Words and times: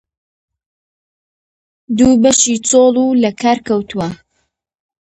دوو 1.97 2.11
بەشی 2.21 2.55
چۆل 2.67 2.95
و 3.03 3.07
لە 3.23 3.31
کار 3.41 3.57
کەوتووە 3.67 4.07